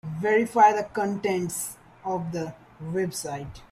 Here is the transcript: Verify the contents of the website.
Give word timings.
Verify 0.19 0.71
the 0.73 0.85
contents 0.85 1.77
of 2.03 2.31
the 2.31 2.55
website. 2.83 3.59